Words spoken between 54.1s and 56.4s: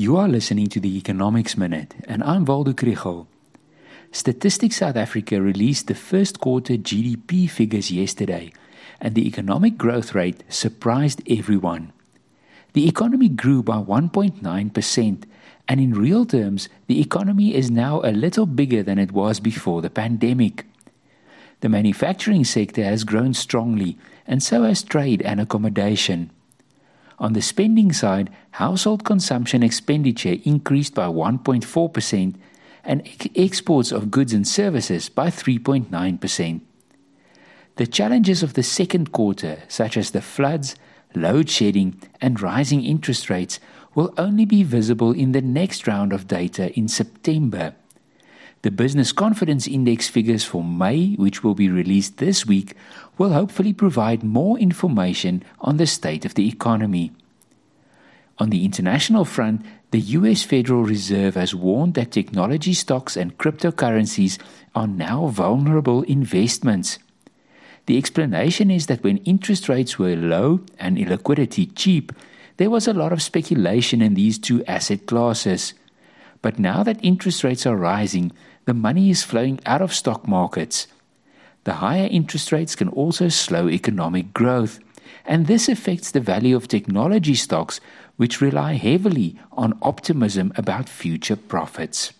more information on the state of